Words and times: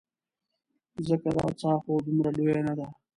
ځکه 1.07 1.29
دا 1.37 1.45
څاه 1.59 1.77
خو 1.83 1.91
دومره 2.05 2.29
لویه 2.37 2.61
نه 2.67 2.73
ده. 2.79 2.87